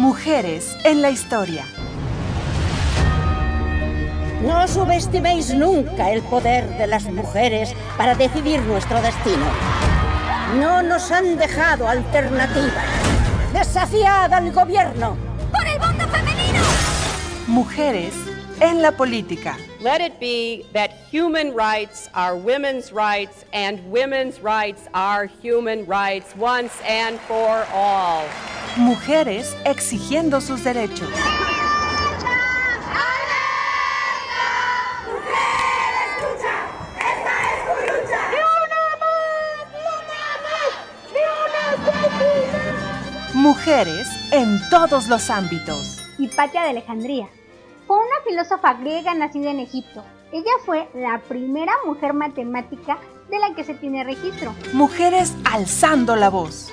[0.00, 1.62] Mujeres en la historia.
[4.42, 9.44] No subestiméis nunca el poder de las mujeres para decidir nuestro destino.
[10.58, 12.80] No nos han dejado alternativa.
[13.52, 15.18] Desafiad al gobierno.
[15.52, 16.62] ¡Por el voto femenino!
[17.46, 18.14] Mujeres
[18.60, 19.58] en la política.
[19.82, 26.34] Let it be that human rights are women's rights and women's rights are human rights
[26.38, 28.24] once and for all.
[28.76, 31.08] Mujeres exigiendo sus derechos.
[43.34, 45.98] Mujeres en todos los ámbitos.
[46.18, 47.28] Hipatia de Alejandría.
[47.86, 50.04] Fue una filósofa griega nacida en Egipto.
[50.32, 54.54] Ella fue la primera mujer matemática de la que se tiene registro.
[54.72, 56.72] Mujeres alzando la voz.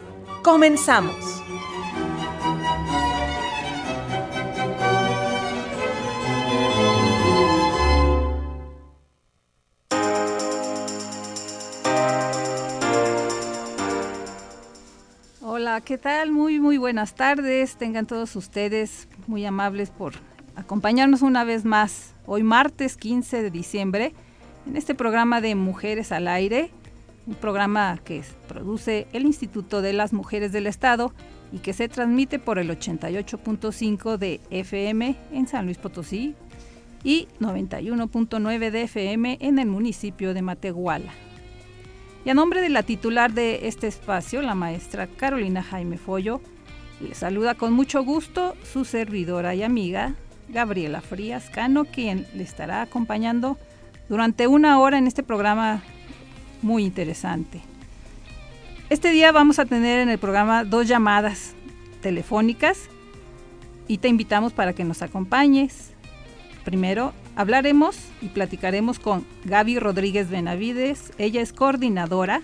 [0.43, 1.43] Comenzamos.
[15.43, 16.31] Hola, ¿qué tal?
[16.31, 17.75] Muy, muy buenas tardes.
[17.75, 20.13] Tengan todos ustedes muy amables por
[20.55, 24.13] acompañarnos una vez más, hoy martes 15 de diciembre,
[24.65, 26.71] en este programa de Mujeres al Aire,
[27.27, 31.13] un programa que produce el Instituto de las Mujeres del Estado
[31.51, 36.35] y que se transmite por el 88.5 de FM en San Luis Potosí
[37.03, 41.11] y 91.9 de FM en el municipio de Matehuala.
[42.23, 46.41] Y a nombre de la titular de este espacio, la maestra Carolina Jaime Follo,
[47.01, 50.13] le saluda con mucho gusto su servidora y amiga
[50.49, 53.57] Gabriela Frías Cano, quien le estará acompañando
[54.07, 55.81] durante una hora en este programa
[56.61, 57.61] muy interesante.
[58.89, 61.53] Este día vamos a tener en el programa dos llamadas
[62.01, 62.89] telefónicas
[63.87, 65.91] y te invitamos para que nos acompañes.
[66.65, 71.13] Primero hablaremos y platicaremos con Gaby Rodríguez Benavides.
[71.17, 72.41] Ella es coordinadora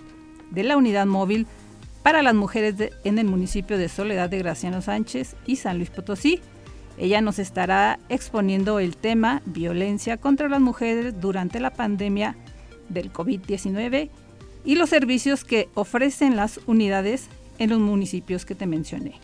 [0.51, 1.47] de la unidad móvil
[2.01, 6.39] para las mujeres en el municipio de Soledad de Graciano Sánchez y San Luis Potosí.
[6.97, 12.35] Ella nos estará exponiendo el tema violencia contra las mujeres durante la pandemia
[12.89, 14.09] del COVID-19
[14.65, 17.27] y los servicios que ofrecen las unidades
[17.59, 19.15] en los municipios que te mencioné.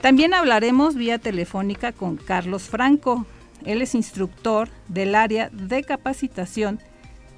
[0.00, 3.26] También hablaremos vía telefónica con Carlos Franco.
[3.64, 6.80] Él es instructor del área de capacitación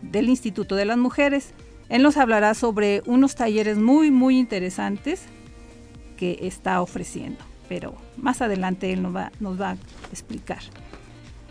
[0.00, 1.52] del Instituto de las Mujeres.
[1.88, 5.22] Él nos hablará sobre unos talleres muy, muy interesantes
[6.16, 9.76] que está ofreciendo pero más adelante él nos va, nos va a
[10.10, 10.60] explicar.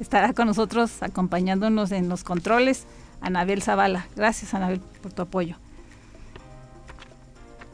[0.00, 2.86] estará con nosotros acompañándonos en los controles
[3.20, 4.06] Anabel Zavala.
[4.16, 5.61] Gracias Anabel por tu apoyo.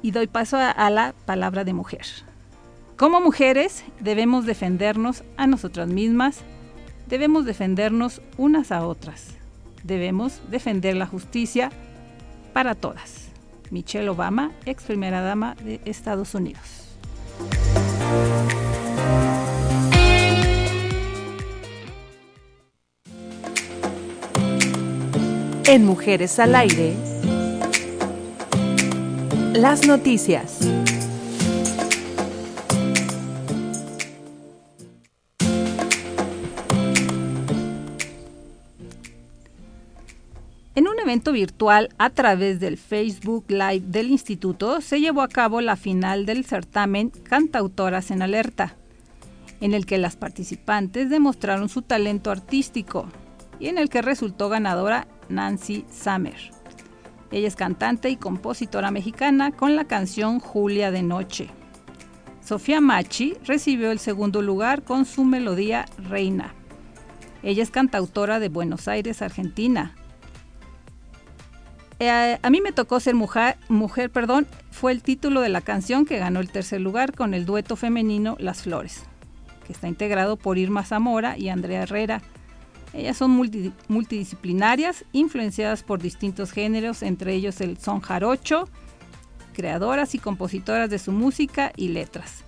[0.02, 2.06] Y doy paso a, la palabra de mujer.
[2.96, 6.40] Como mujeres debemos defendernos a nosotras mismas,
[7.06, 9.28] debemos defendernos unas a otras.
[9.82, 11.70] Debemos defender la justicia
[12.52, 13.28] para todas.
[13.70, 16.88] Michelle Obama, ex primera dama de Estados Unidos.
[25.66, 26.94] En Mujeres al Aire,
[29.54, 30.60] las noticias.
[40.74, 45.60] En un evento virtual a través del Facebook Live del instituto se llevó a cabo
[45.60, 48.76] la final del certamen Cantautoras en Alerta,
[49.60, 53.08] en el que las participantes demostraron su talento artístico
[53.58, 56.57] y en el que resultó ganadora Nancy Summer.
[57.30, 61.50] Ella es cantante y compositora mexicana con la canción Julia de Noche.
[62.44, 66.54] Sofía Machi recibió el segundo lugar con su melodía Reina.
[67.42, 69.94] Ella es cantautora de Buenos Aires, Argentina.
[72.00, 76.06] Eh, a mí me tocó ser mujer, mujer, perdón, fue el título de la canción
[76.06, 79.02] que ganó el tercer lugar con el dueto femenino Las Flores,
[79.66, 82.22] que está integrado por Irma Zamora y Andrea Herrera.
[82.92, 83.30] Ellas son
[83.88, 88.68] multidisciplinarias, influenciadas por distintos géneros, entre ellos el son jarocho,
[89.52, 92.44] creadoras y compositoras de su música y letras.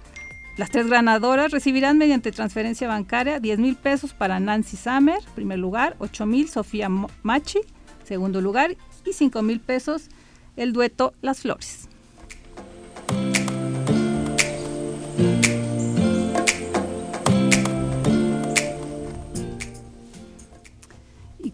[0.57, 5.97] Las tres ganadoras recibirán mediante transferencia bancaria 10 mil pesos para Nancy Summer, primer lugar,
[5.99, 6.89] 8 mil Sofía
[7.23, 7.61] Machi,
[8.05, 10.09] segundo lugar, y 5 mil pesos
[10.57, 11.90] el dueto Las Flores.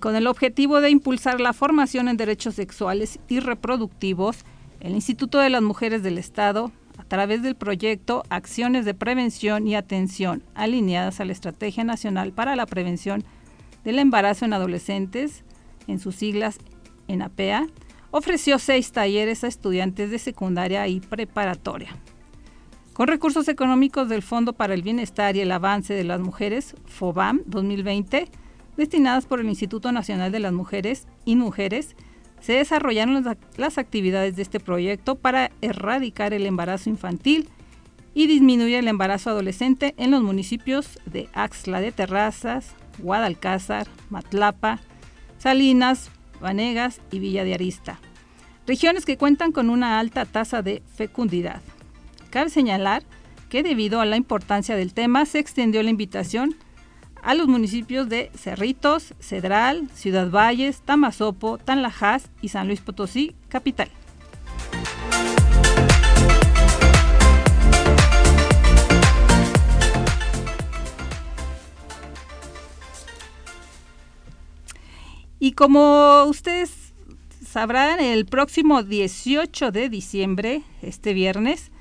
[0.00, 4.44] Con el objetivo de impulsar la formación en derechos sexuales y reproductivos,
[4.80, 9.74] el Instituto de las Mujeres del Estado, a través del proyecto Acciones de Prevención y
[9.74, 13.24] Atención alineadas a la Estrategia Nacional para la Prevención
[13.84, 15.44] del Embarazo en Adolescentes,
[15.86, 16.58] en sus siglas
[17.08, 17.66] en APEA,
[18.10, 21.96] ofreció seis talleres a estudiantes de secundaria y preparatoria.
[22.92, 27.42] Con recursos económicos del Fondo para el Bienestar y el Avance de las Mujeres, FOBAM
[27.46, 28.28] 2020,
[28.76, 31.96] destinadas por el Instituto Nacional de las Mujeres y Mujeres,
[32.40, 33.24] se desarrollaron
[33.56, 37.48] las actividades de este proyecto para erradicar el embarazo infantil
[38.14, 44.80] y disminuir el embarazo adolescente en los municipios de Axla de Terrazas, Guadalcázar, Matlapa,
[45.38, 47.98] Salinas, Vanegas y Villa de Arista,
[48.66, 51.60] regiones que cuentan con una alta tasa de fecundidad.
[52.30, 53.02] Cabe señalar
[53.48, 56.56] que debido a la importancia del tema se extendió la invitación
[57.26, 63.90] a los municipios de Cerritos, Cedral, Ciudad Valles, Tamazopo, Tanlajas y San Luis Potosí, capital.
[75.40, 76.94] Y como ustedes
[77.44, 81.72] sabrán, el próximo 18 de diciembre, este viernes,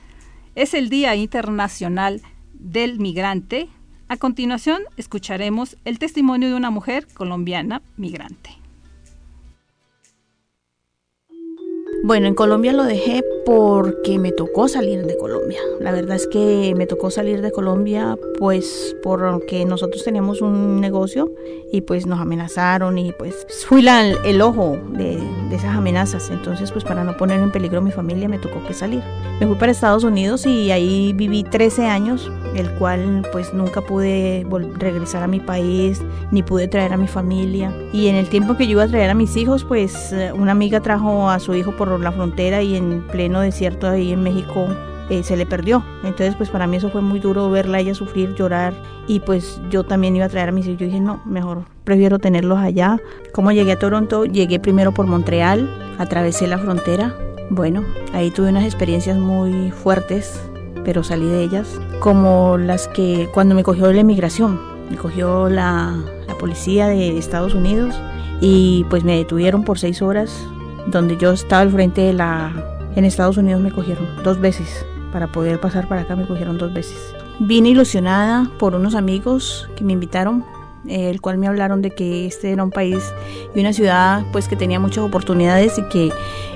[0.56, 3.69] es el Día Internacional del Migrante.
[4.07, 8.52] A continuación, escucharemos el testimonio de una mujer colombiana migrante.
[12.04, 15.60] Bueno, en Colombia lo dejé porque me tocó salir de Colombia.
[15.80, 21.34] La verdad es que me tocó salir de Colombia pues porque nosotros teníamos un negocio
[21.72, 25.18] y pues nos amenazaron y pues fui la, el ojo de,
[25.52, 26.30] esas amenazas.
[26.30, 29.02] Entonces pues para no poner en peligro a mi familia me tocó que salir.
[29.40, 34.45] Me fui para Estados Unidos y ahí viví 13 años, el cual pues nunca pude
[34.78, 37.74] regresar a mi país ni pude traer a mi familia.
[37.94, 40.80] Y en el tiempo que yo iba a traer a mis hijos pues una amiga
[40.80, 44.68] trajo a su hijo por la frontera y en pleno desierto ahí en México
[45.09, 45.83] eh, se le perdió.
[46.04, 48.74] Entonces, pues para mí eso fue muy duro verla ella sufrir, llorar
[49.07, 50.80] y pues yo también iba a traer a mis hijos.
[50.80, 53.00] Yo dije, no, mejor prefiero tenerlos allá.
[53.31, 54.26] ¿Cómo llegué a Toronto?
[54.26, 55.69] Llegué primero por Montreal,
[56.00, 57.16] atravesé la frontera.
[57.52, 57.83] Bueno,
[58.14, 60.42] ahí tuve unas experiencias muy fuertes,
[60.85, 61.68] pero salí de ellas,
[61.99, 67.56] como las que cuando me cogió la inmigración, me cogió la, la policía de Estados
[67.56, 67.99] Unidos
[68.39, 70.47] y pues me detuvieron por seis horas
[70.87, 72.54] donde yo estaba al frente de la...
[72.95, 74.85] En Estados Unidos me cogieron dos veces.
[75.11, 77.15] Para poder pasar para acá me cogieron dos veces.
[77.39, 80.45] Vine ilusionada por unos amigos que me invitaron,
[80.87, 83.04] el cual me hablaron de que este era un país
[83.54, 86.11] y una ciudad pues que tenía muchas oportunidades y que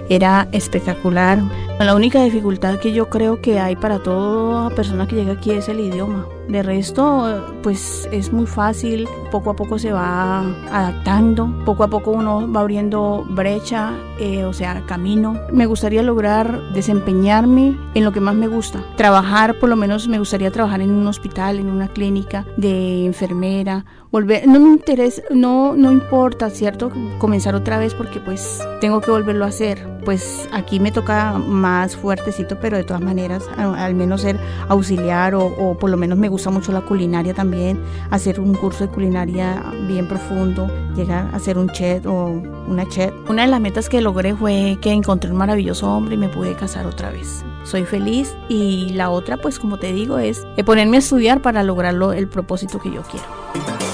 [0.10, 1.39] era espectacular.
[1.80, 5.70] La única dificultad que yo creo que hay para toda persona que llega aquí es
[5.70, 6.28] el idioma.
[6.50, 10.39] De resto, pues es muy fácil, poco a poco se va
[10.72, 15.39] adaptando, poco a poco uno va abriendo brecha, eh, o sea, camino.
[15.54, 20.18] Me gustaría lograr desempeñarme en lo que más me gusta, trabajar, por lo menos me
[20.18, 25.75] gustaría trabajar en un hospital, en una clínica de enfermera volver, no me interesa, no,
[25.75, 26.92] no importa, ¿cierto?
[27.20, 29.99] Comenzar otra vez porque pues tengo que volverlo a hacer.
[30.06, 35.46] Pues aquí me toca más fuertecito, pero de todas maneras, al menos ser auxiliar o,
[35.46, 39.63] o por lo menos me gusta mucho la culinaria también, hacer un curso de culinaria
[39.88, 43.13] bien profundo, llegar a hacer un chet o una chet.
[43.29, 46.56] Una de las metas que logré fue que encontré un maravilloso hombre y me pude
[46.56, 47.44] casar otra vez.
[47.63, 52.13] Soy feliz y la otra, pues como te digo, es ponerme a estudiar para lograrlo
[52.13, 53.88] el propósito que yo quiero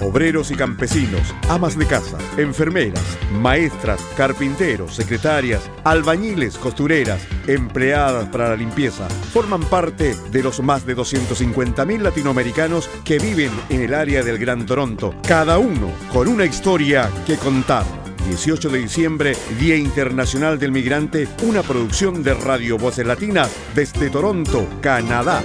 [0.00, 3.02] obreros y campesinos, amas de casa, enfermeras,
[3.32, 10.96] maestras, carpinteros, secretarias, albañiles, costureras, empleadas para la limpieza, forman parte de los más de
[10.96, 17.10] 250.000 latinoamericanos que viven en el área del Gran Toronto, cada uno con una historia
[17.26, 17.84] que contar.
[18.26, 24.68] 18 de diciembre, Día Internacional del Migrante, una producción de Radio Voces Latinas desde Toronto,
[24.80, 25.42] Canadá.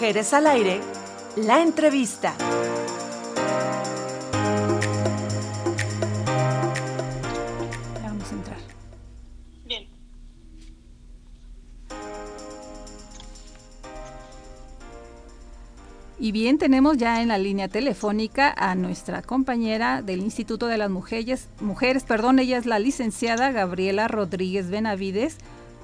[0.00, 0.80] Mujeres al Aire,
[1.36, 2.32] la entrevista.
[8.02, 8.56] Vamos a entrar.
[9.66, 9.86] Bien.
[16.18, 20.88] Y bien, tenemos ya en la línea telefónica a nuestra compañera del Instituto de las
[20.88, 25.36] Mujeres, Mujeres, perdón, ella es la licenciada Gabriela Rodríguez Benavides,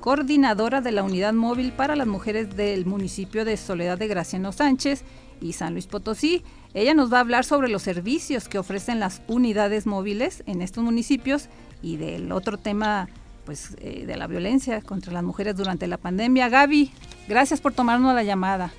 [0.07, 5.03] coordinadora de la Unidad Móvil para las Mujeres del municipio de Soledad de Graciano Sánchez
[5.41, 6.45] y San Luis Potosí.
[6.75, 10.85] Ella nos va a hablar sobre los servicios que ofrecen las unidades móviles en estos
[10.85, 11.49] municipios
[11.83, 13.09] y del otro tema
[13.45, 16.49] pues eh, de la violencia contra las mujeres durante la pandemia.
[16.51, 16.93] Gaby,
[17.27, 18.73] gracias por tomarnos la llamada.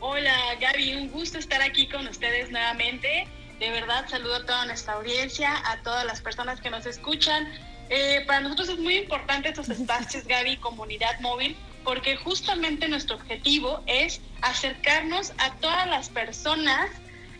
[0.00, 3.28] Hola Gaby, un gusto estar aquí con ustedes nuevamente.
[3.58, 7.46] De verdad saludo a toda nuestra audiencia, a todas las personas que nos escuchan.
[7.90, 13.82] Eh, para nosotros es muy importante estos espacios, Gaby, comunidad móvil, porque justamente nuestro objetivo
[13.86, 16.88] es acercarnos a todas las personas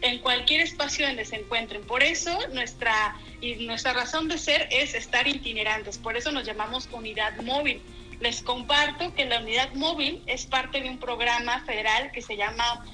[0.02, 1.82] en cualquier espacio donde se encuentren.
[1.82, 6.88] Por eso nuestra, y nuestra razón de ser es estar itinerantes, por eso nos llamamos
[6.90, 7.80] unidad móvil.
[8.18, 12.84] Les comparto que la unidad móvil es parte de un programa federal que se llama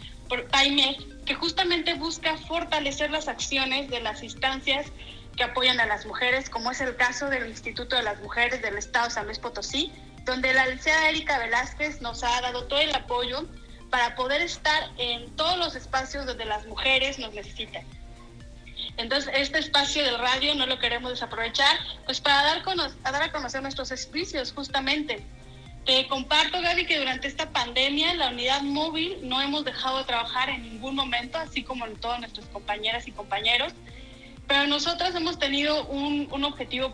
[0.51, 4.93] PAIMED, que justamente busca fortalecer las acciones de las instancias
[5.37, 8.79] que apoyan a las mujeres, como es el caso del Instituto de las Mujeres del
[8.79, 9.93] Estado San Luis Potosí,
[10.25, 13.47] donde la licenciada Erika Velázquez nos ha dado todo el apoyo
[13.91, 17.85] para poder estar en todos los espacios donde las mujeres nos necesitan.
[18.97, 22.63] Entonces, este espacio del radio no lo queremos desaprovechar, pues para dar,
[23.05, 25.25] a, dar a conocer nuestros servicios, justamente.
[25.85, 30.49] Te comparto, Gaby, que durante esta pandemia la unidad móvil no hemos dejado de trabajar
[30.49, 33.73] en ningún momento, así como en todas nuestras compañeras y compañeros.
[34.47, 36.93] Pero nosotros hemos tenido un, un objetivo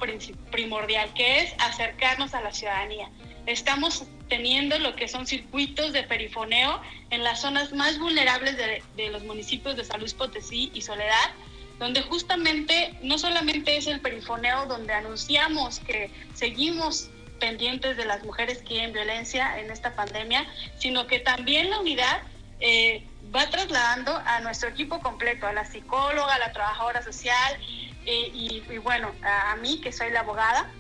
[0.51, 3.11] primordial, que es acercarnos a la ciudadanía.
[3.47, 6.81] Estamos teniendo lo que son circuitos de perifoneo
[7.11, 10.17] en las zonas más vulnerables de, de los municipios de San Luis
[10.51, 11.31] y Soledad,
[11.79, 18.59] donde justamente no solamente es el perifoneo donde anunciamos que seguimos pendientes de las mujeres
[18.59, 20.47] que tienen violencia en esta pandemia,
[20.79, 22.23] sino que también la unidad
[22.63, 23.05] eh,
[23.35, 27.59] va trasladando a nuestro equipo completo, a la psicóloga, a la trabajadora social
[28.07, 30.71] eh, y, bueno, a, mí que soy la abogada,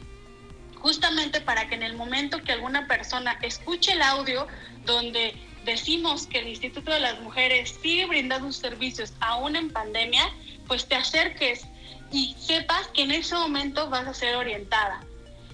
[0.80, 4.46] justamente para que en el momento que alguna persona escuche el audio
[4.84, 5.34] donde
[5.64, 10.32] decimos que el Instituto de las Mujeres sigue brindando servicios aún en pandemia,
[10.68, 11.66] pues te acerques
[12.12, 15.00] y sepas que en ese momento vas a ser orientada.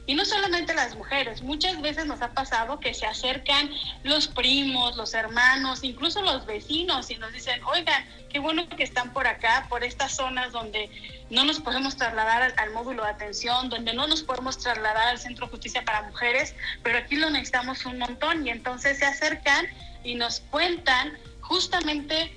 [0.09, 3.71] Y no solamente las mujeres, muchas veces nos ha pasado que se acercan
[4.05, 9.13] los primos, los hermanos, incluso los vecinos y nos dicen, oigan, qué bueno que están
[9.13, 10.89] por acá, por estas zonas donde
[11.29, 15.45] no nos podemos trasladar al, módulo de atención, donde no nos podemos trasladar al Centro
[15.45, 19.67] de Justicia para Mujeres, pero aquí lo necesitamos un montón y entonces se acercan
[20.05, 22.33] y nos cuentan justamente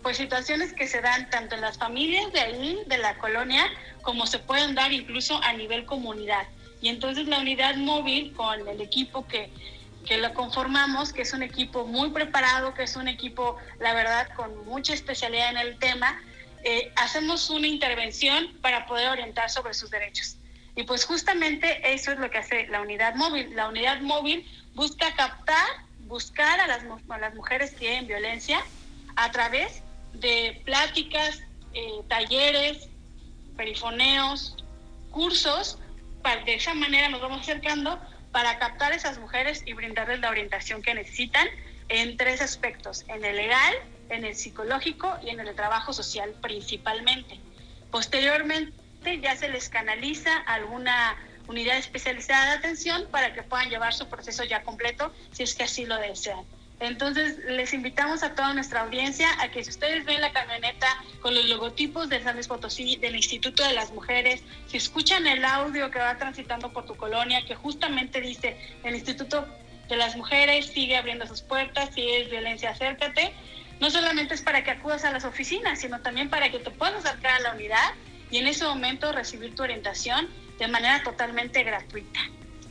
[0.00, 3.66] pues situaciones que se dan tanto en las familias de ahí, de la colonia,
[4.02, 6.46] como se pueden dar incluso a nivel comunidad.
[6.80, 9.50] Y entonces la unidad móvil con el equipo que,
[10.06, 14.28] que lo conformamos, que es un equipo muy preparado, que es un equipo, la verdad,
[14.36, 16.20] con mucha especialidad en el tema,
[16.64, 20.36] eh, hacemos una intervención para poder orientar sobre sus derechos.
[20.74, 23.54] Y pues justamente eso es lo que hace la unidad móvil.
[23.56, 25.66] La unidad móvil busca captar,
[26.00, 28.60] buscar a las, a las mujeres que tienen violencia
[29.16, 31.40] a través de pláticas,
[31.72, 32.88] eh, talleres,
[33.56, 34.56] perifoneos,
[35.10, 35.78] cursos
[36.34, 38.00] de esa manera nos vamos acercando
[38.32, 41.46] para captar a esas mujeres y brindarles la orientación que necesitan
[41.88, 43.74] en tres aspectos, en el legal,
[44.08, 47.38] en el psicológico y en el trabajo social principalmente.
[47.92, 51.16] Posteriormente ya se les canaliza alguna
[51.46, 55.62] unidad especializada de atención para que puedan llevar su proceso ya completo si es que
[55.62, 56.44] así lo desean.
[56.78, 60.86] Entonces, les invitamos a toda nuestra audiencia a que si ustedes ven la camioneta
[61.20, 65.44] con los logotipos de San Luis Potosí, del Instituto de las Mujeres, si escuchan el
[65.44, 69.46] audio que va transitando por tu colonia, que justamente dice el Instituto
[69.88, 73.32] de las Mujeres sigue abriendo sus puertas, si es violencia, acércate,
[73.80, 77.04] no solamente es para que acudas a las oficinas, sino también para que te puedas
[77.04, 77.94] acercar a la unidad
[78.30, 80.28] y en ese momento recibir tu orientación
[80.58, 82.20] de manera totalmente gratuita.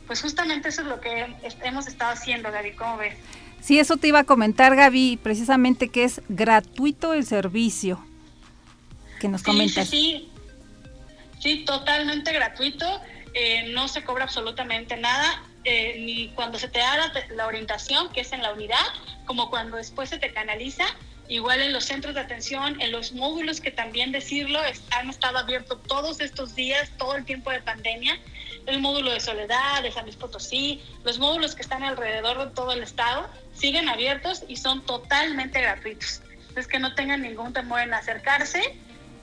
[0.06, 1.26] Pues justamente eso es lo que
[1.62, 3.16] hemos estado haciendo, Gaby, ¿cómo ves?
[3.66, 8.00] Sí, eso te iba a comentar, Gaby, precisamente que es gratuito el servicio
[9.18, 9.88] que nos comentas.
[9.88, 10.30] Sí,
[11.40, 12.86] sí, sí, totalmente gratuito,
[13.34, 18.08] eh, no se cobra absolutamente nada, eh, ni cuando se te da la, la orientación,
[18.12, 18.86] que es en la unidad,
[19.24, 20.84] como cuando después se te canaliza,
[21.26, 25.82] igual en los centros de atención, en los módulos que también decirlo, han estado abiertos
[25.88, 28.16] todos estos días, todo el tiempo de pandemia,
[28.66, 32.72] el módulo de Soledad, de San Luis Potosí, los módulos que están alrededor de todo
[32.72, 36.20] el estado, siguen abiertos y son totalmente gratuitos.
[36.40, 38.60] Entonces que no tengan ningún temor en acercarse,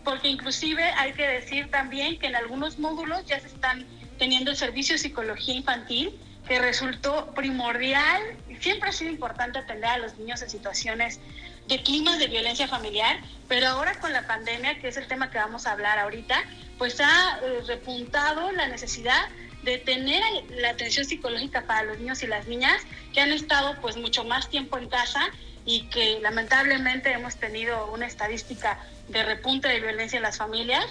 [0.03, 3.85] porque inclusive hay que decir también que en algunos módulos ya se están
[4.17, 9.89] teniendo el servicio de psicología infantil, que resultó primordial, y siempre ha sido importante atender
[9.89, 11.19] a los niños en situaciones
[11.67, 15.38] de climas de violencia familiar, pero ahora con la pandemia, que es el tema que
[15.38, 16.43] vamos a hablar ahorita,
[16.77, 19.29] pues ha eh, repuntado la necesidad
[19.63, 20.22] de tener
[20.58, 22.82] la atención psicológica para los niños y las niñas
[23.13, 25.29] que han estado pues mucho más tiempo en casa
[25.65, 30.86] y que lamentablemente hemos tenido una estadística de repunte de violencia en las familias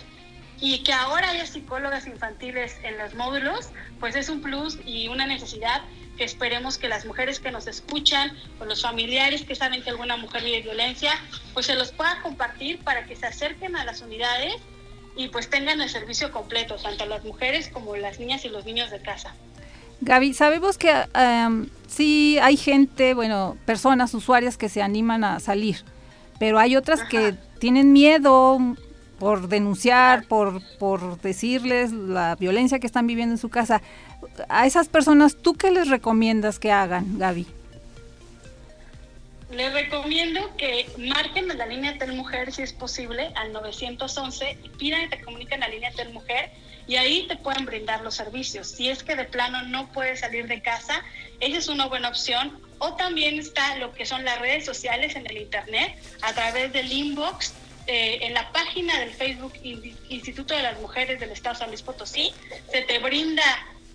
[0.58, 5.26] y que ahora haya psicólogas infantiles en los módulos, pues es un plus y una
[5.26, 5.82] necesidad
[6.16, 10.16] que esperemos que las mujeres que nos escuchan o los familiares que saben que alguna
[10.16, 11.12] mujer vive violencia,
[11.54, 14.54] pues se los pueda compartir para que se acerquen a las unidades
[15.16, 18.90] y pues tengan el servicio completo, tanto las mujeres como las niñas y los niños
[18.90, 19.34] de casa.
[20.00, 25.84] Gaby, sabemos que um, sí hay gente, bueno, personas, usuarias que se animan a salir,
[26.38, 28.58] pero hay otras que tienen miedo
[29.22, 33.80] por denunciar, por, por decirles la violencia que están viviendo en su casa.
[34.48, 37.46] A esas personas, ¿tú qué les recomiendas que hagan, Gaby?
[39.52, 45.08] Les recomiendo que marquen la línea Tel Mujer si es posible al 911 y pidan
[45.08, 46.50] que te comuniquen a la línea Tel Mujer
[46.88, 48.72] y ahí te pueden brindar los servicios.
[48.72, 51.00] Si es que de plano no puedes salir de casa,
[51.38, 52.58] esa es una buena opción.
[52.78, 56.90] O también está lo que son las redes sociales en el Internet a través del
[56.90, 57.54] inbox.
[57.86, 59.54] Eh, en la página del Facebook
[60.08, 62.32] Instituto de las Mujeres del Estado San Luis Potosí
[62.70, 63.42] se te brinda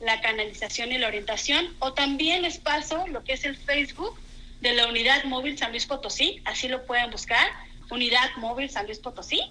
[0.02, 4.20] la canalización y la orientación o también les paso lo que es el Facebook
[4.60, 7.48] de la Unidad Móvil San Luis Potosí, así lo pueden buscar,
[7.90, 9.42] Unidad Móvil San Luis Potosí.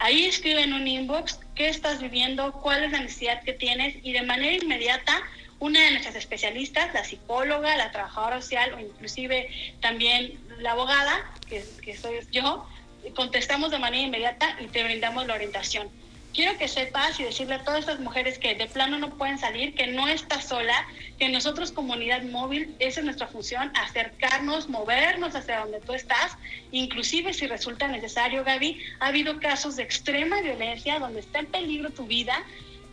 [0.00, 4.22] Ahí escriben un inbox, qué estás viviendo, cuál es la necesidad que tienes y de
[4.22, 5.22] manera inmediata
[5.60, 9.48] una de nuestras especialistas, la psicóloga, la trabajadora social o inclusive
[9.80, 12.66] también la abogada, que, que soy yo,
[13.14, 15.88] contestamos de manera inmediata y te brindamos la orientación.
[16.34, 19.72] Quiero que sepas y decirle a todas estas mujeres que de plano no pueden salir,
[19.76, 20.74] que no estás sola,
[21.16, 26.36] que nosotros comunidad móvil, esa es nuestra función, acercarnos, movernos hacia donde tú estás,
[26.72, 31.90] inclusive si resulta necesario, Gaby, ha habido casos de extrema violencia donde está en peligro
[31.90, 32.42] tu vida,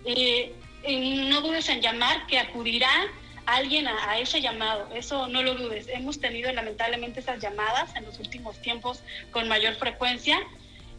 [0.05, 0.53] eh,
[0.85, 2.91] no dudes en llamar, que acudirá
[3.45, 5.87] alguien a, a, ese llamado, eso no lo dudes.
[5.87, 10.39] Hemos tenido lamentablemente esas llamadas en los últimos tiempos con mayor frecuencia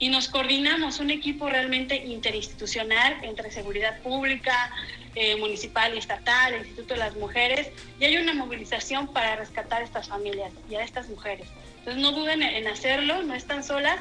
[0.02, 4.72] y nos coordinamos un equipo realmente interinstitucional entre seguridad pública,
[5.14, 9.82] eh, municipal y estatal, el Instituto de las Mujeres, y hay una movilización para rescatar
[9.82, 11.46] a estas familias y a estas mujeres.
[11.78, 14.00] Entonces no duden en hacerlo, no están solas.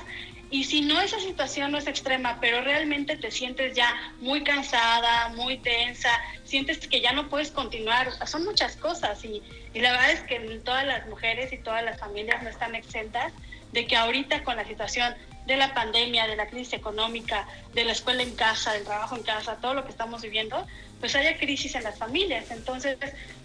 [0.51, 5.29] Y si no esa situación no es extrema, pero realmente te sientes ya muy cansada,
[5.29, 6.09] muy tensa,
[6.43, 9.41] sientes que ya no puedes continuar, son muchas cosas y,
[9.73, 13.31] y la verdad es que todas las mujeres y todas las familias no están exentas
[13.71, 17.93] de que ahorita con la situación de la pandemia, de la crisis económica, de la
[17.93, 20.67] escuela en casa, del trabajo en casa, todo lo que estamos viviendo,
[20.99, 22.51] pues haya crisis en las familias.
[22.51, 22.97] Entonces,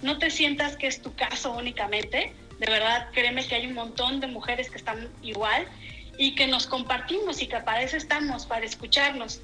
[0.03, 2.35] no te sientas que es tu caso únicamente.
[2.59, 5.67] De verdad, créeme que hay un montón de mujeres que están igual
[6.19, 9.41] y que nos compartimos y que para eso estamos, para escucharnos.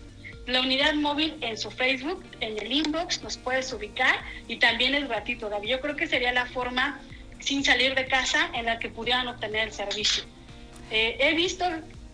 [0.46, 4.16] La unidad móvil en su Facebook, en el inbox, nos puedes ubicar
[4.48, 5.68] y también es gratuito, David.
[5.68, 7.00] Yo creo que sería la forma,
[7.38, 10.24] sin salir de casa, en la que pudieran obtener el servicio.
[10.90, 11.64] Eh, he visto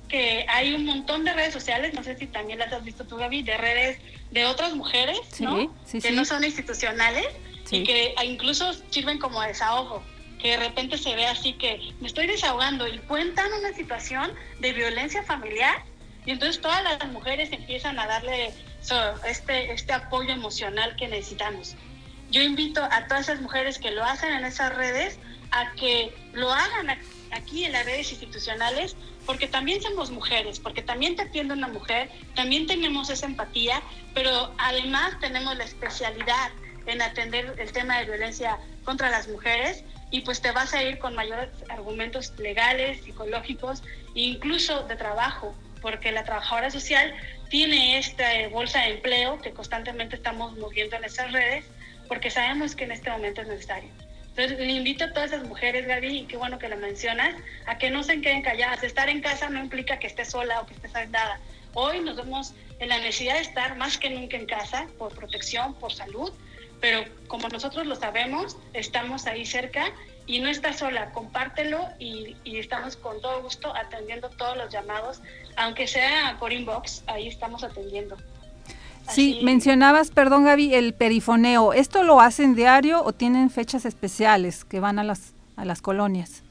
[0.08, 3.16] que hay un montón de redes sociales, no sé si también las has visto tú,
[3.16, 3.98] Gaby, de redes
[4.30, 5.74] de otras mujeres, ¿no?
[5.90, 7.26] que no son institucionales,
[7.70, 10.02] y que incluso sirven como desahogo
[10.38, 14.72] que de repente se ve así que me estoy desahogando y cuentan una situación de
[14.72, 15.82] violencia familiar
[16.24, 18.52] y entonces todas las mujeres empiezan a darle
[19.26, 21.74] este, este apoyo emocional que necesitamos.
[22.30, 25.18] Yo invito a todas esas mujeres que lo hacen en esas redes
[25.50, 26.98] a que lo hagan
[27.30, 32.10] aquí en las redes institucionales, porque también somos mujeres, porque también te atiende una mujer,
[32.34, 33.82] también tenemos esa empatía,
[34.14, 36.50] pero además tenemos la especialidad
[36.86, 40.98] en atender el tema de violencia contra las mujeres y pues te vas a ir
[40.98, 43.82] con mayores argumentos legales, psicológicos
[44.14, 47.14] e incluso de trabajo, porque la trabajadora social
[47.48, 51.64] tiene esta bolsa de empleo que constantemente estamos moviendo en esas redes,
[52.08, 53.90] porque sabemos que en este momento es necesario.
[54.38, 57.34] Entonces, le invito a todas esas mujeres, Gaby, y qué bueno que lo mencionas,
[57.66, 58.84] a que no se queden calladas.
[58.84, 61.40] Estar en casa no implica que estés sola o que estés aislada.
[61.74, 65.74] Hoy nos vemos en la necesidad de estar más que nunca en casa por protección,
[65.74, 66.32] por salud,
[66.80, 69.92] pero como nosotros lo sabemos, estamos ahí cerca
[70.26, 75.20] y no estás sola, compártelo y, estamos con todo gusto atendiendo todos los llamados,
[75.56, 78.16] aunque sea por inbox, ahí estamos atendiendo.
[79.08, 81.72] Sí, mencionabas, perdón Gaby, el perifoneo.
[81.72, 86.42] ¿Esto lo hacen diario o tienen fechas especiales que van a las, a las colonias?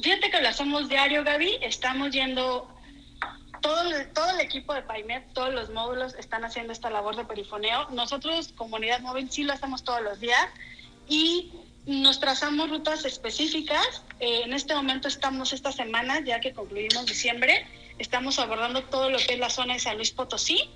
[0.00, 1.58] Fíjate que lo hacemos diario, Gaby.
[1.60, 2.66] Estamos yendo
[3.60, 3.82] todo,
[4.14, 7.88] todo el equipo de PAIMED, todos los módulos están haciendo esta labor de perifoneo.
[7.90, 10.46] Nosotros, comunidad móvil, sí lo hacemos todos los días
[11.08, 11.52] y
[11.86, 14.02] nos trazamos rutas específicas.
[14.20, 17.66] Eh, en este momento estamos esta semana, ya que concluimos diciembre,
[17.98, 20.70] estamos abordando todo lo que es la zona de San Luis Potosí.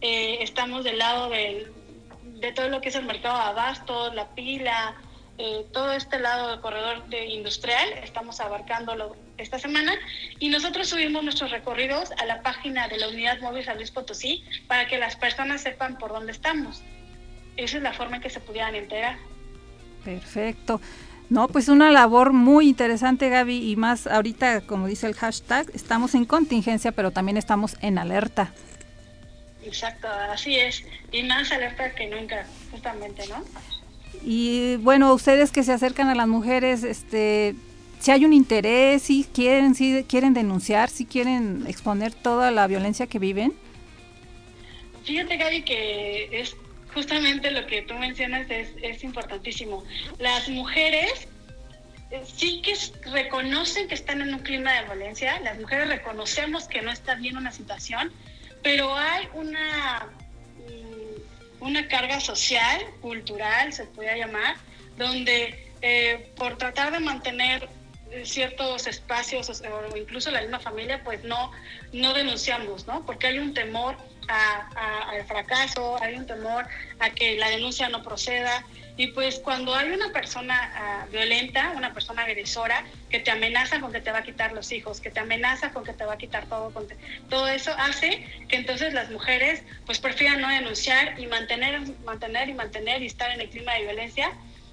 [0.00, 1.72] Eh, estamos del lado del,
[2.40, 4.96] de todo lo que es el mercado de abastos, la pila,
[5.38, 9.94] eh, todo este lado del corredor de industrial, estamos abarcándolo esta semana
[10.38, 14.44] y nosotros subimos nuestros recorridos a la página de la unidad móvil San Luis Potosí
[14.68, 16.82] para que las personas sepan por dónde estamos.
[17.56, 19.16] Esa es la forma en que se pudieran enterar.
[20.04, 20.80] Perfecto.
[21.30, 26.14] No, pues una labor muy interesante, Gaby, y más ahorita, como dice el hashtag, estamos
[26.14, 28.52] en contingencia, pero también estamos en alerta.
[29.64, 33.42] Exacto, así es, y más alerta que nunca, justamente, ¿no?
[34.24, 37.54] Y bueno, ustedes que se acercan a las mujeres, este,
[37.98, 43.06] si hay un interés, si quieren, si quieren denunciar, si quieren exponer toda la violencia
[43.06, 43.52] que viven.
[45.04, 46.56] Fíjate, Gaby, que es
[46.94, 49.82] justamente lo que tú mencionas es, es importantísimo.
[50.18, 51.28] Las mujeres
[52.10, 52.74] eh, sí que
[53.10, 57.36] reconocen que están en un clima de violencia, las mujeres reconocemos que no está bien
[57.36, 58.12] una situación,
[58.62, 60.08] pero hay una
[61.62, 64.56] una carga social, cultural, se puede llamar,
[64.96, 67.68] donde eh, por tratar de mantener
[68.10, 71.50] eh, ciertos espacios o incluso la misma familia, pues no,
[71.92, 73.06] no denunciamos, ¿no?
[73.06, 73.96] Porque hay un temor
[74.28, 76.66] al fracaso, hay un temor
[77.00, 78.64] a que la denuncia no proceda.
[78.96, 83.92] Y pues cuando hay una persona ah, violenta, una persona agresora, que te amenaza con
[83.92, 86.18] que te va a quitar los hijos, que te amenaza con que te va a
[86.18, 86.72] quitar todo,
[87.30, 92.54] todo eso hace que entonces las mujeres pues prefieran no denunciar y mantener, mantener y
[92.54, 94.32] mantener y estar en el clima de violencia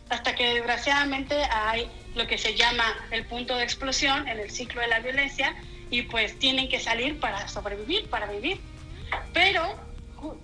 [0.09, 4.81] hasta que desgraciadamente hay lo que se llama el punto de explosión en el ciclo
[4.81, 5.55] de la violencia
[5.91, 8.59] y pues tienen que salir para sobrevivir, para vivir.
[9.33, 9.88] Pero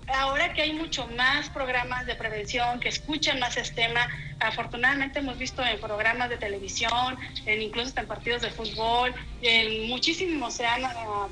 [0.07, 4.07] ahora que hay mucho más programas de prevención, que escuchan más este tema,
[4.39, 10.53] afortunadamente hemos visto en programas de televisión, en incluso en partidos de fútbol, en muchísimos
[10.53, 11.27] se han ah,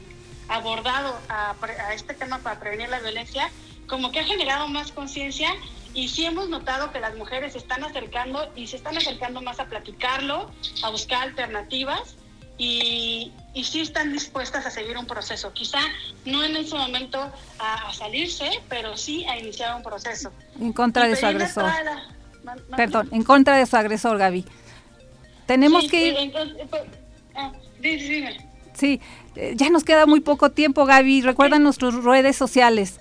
[0.49, 1.55] abordado a,
[1.93, 3.49] este tema para prevenir la violencia,
[3.87, 5.49] como que ha generado más conciencia
[5.93, 9.59] y sí hemos notado que las mujeres se están acercando y se están acercando más
[9.59, 10.51] a platicarlo,
[10.81, 12.15] a buscar alternativas
[12.57, 15.53] y, y sí están dispuestas a seguir un proceso.
[15.53, 15.79] Quizá
[16.25, 20.31] no en ese momento a, salirse, pero sí a iniciar un proceso.
[20.59, 21.69] En contra de su agresor.
[22.75, 24.45] Perdón, en contra de su agresor, Gaby.
[25.45, 26.31] Tenemos que ir...
[26.69, 26.83] Pues,
[27.35, 27.51] ah,
[28.73, 29.01] sí,
[29.35, 31.21] eh, ya nos queda muy poco tiempo, Gaby.
[31.21, 32.99] Recuerda nuestras redes sociales.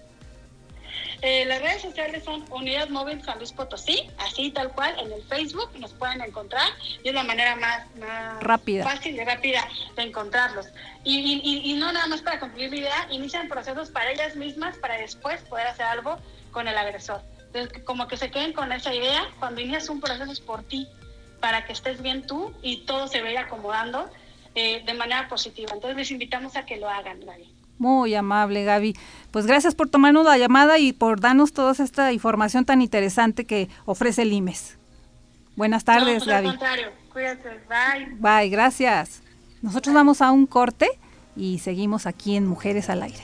[1.23, 5.23] Eh, las redes sociales son Unidad Móvil San Luis Potosí, así tal cual, en el
[5.23, 6.69] Facebook nos pueden encontrar
[7.05, 7.87] y es la manera más,
[8.41, 8.83] rápida.
[8.83, 10.67] fácil y rápida de encontrarlos.
[11.05, 15.41] Y, no nada más para concluir mi idea, inician procesos para ellas mismas para después
[15.43, 16.19] poder hacer algo
[16.51, 17.23] con el agresor.
[17.47, 20.89] Entonces, como que se queden con esa idea, cuando inicias un proceso es por ti,
[21.39, 24.11] para que estés bien tú y todo se vaya acomodando
[24.57, 25.71] eh, de manera positiva.
[25.73, 27.62] Entonces les invitamos a que lo hagan, Gaby.
[27.79, 28.95] Muy amable, Gaby.
[29.31, 33.69] Pues gracias por tomarnos la llamada y por darnos toda esta información tan interesante que
[33.87, 34.79] ofrece el IMES.
[35.57, 36.49] Buenas tardes, no, pues Gaby.
[36.49, 38.17] Contrario, cuídate, bye.
[38.19, 39.23] Bye, gracias.
[39.63, 40.89] Nosotros vamos a un corte
[41.37, 43.23] y seguimos aquí en Mujeres al Aire.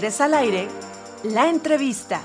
[0.00, 0.68] Mujeres al Aire,
[1.24, 2.22] la entrevista.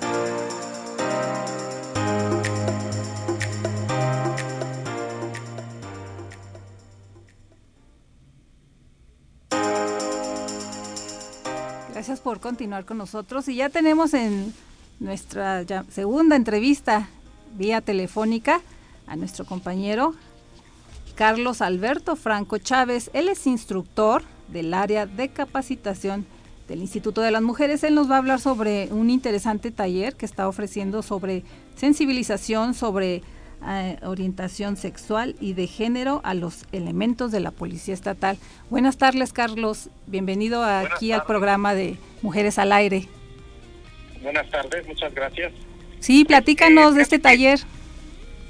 [11.92, 13.50] Gracias por continuar con nosotros.
[13.50, 14.54] Y ya tenemos en
[15.02, 17.10] nuestra segunda entrevista
[17.58, 18.62] vía telefónica
[19.06, 20.16] a nuestro compañero
[21.16, 23.10] Carlos Alberto Franco Chávez.
[23.12, 26.26] Él es instructor del área de capacitación
[26.68, 27.84] del Instituto de las Mujeres.
[27.84, 31.44] Él nos va a hablar sobre un interesante taller que está ofreciendo sobre
[31.76, 33.22] sensibilización, sobre
[33.68, 38.38] eh, orientación sexual y de género a los elementos de la Policía Estatal.
[38.70, 39.90] Buenas tardes, Carlos.
[40.08, 43.08] Bienvenido aquí al programa de Mujeres al Aire.
[44.22, 45.54] Buenas tardes, muchas gracias.
[46.00, 47.60] Sí, platícanos de este taller.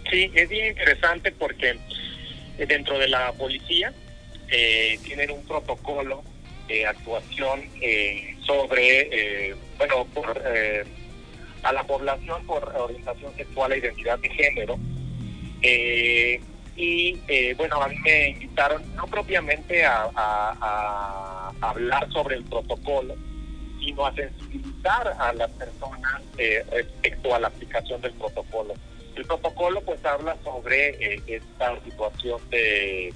[0.09, 1.77] Sí, es bien interesante porque
[2.57, 3.93] eh, dentro de la policía
[4.49, 6.23] eh, tienen un protocolo
[6.67, 10.83] de actuación eh, sobre, eh, bueno, por, eh,
[11.63, 14.77] a la población por orientación sexual e identidad de género.
[15.61, 16.39] Eh,
[16.75, 23.15] y eh, bueno, a mí me invitaron no propiamente a, hablar sobre el protocolo,
[23.79, 28.73] sino a sensibilizar a las personas eh, respecto a la aplicación del protocolo.
[29.15, 33.13] El protocolo pues habla sobre eh, esta situación de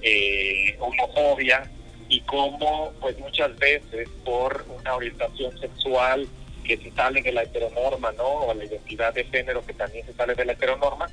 [0.00, 1.68] eh, homofobia
[2.08, 6.26] y cómo pues muchas veces por una orientación sexual
[6.64, 8.24] que se sale de la heteronorma, ¿no?
[8.24, 11.06] O la identidad de género que también se sale de la heteronorma,